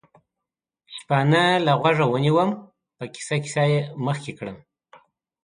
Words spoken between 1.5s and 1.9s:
له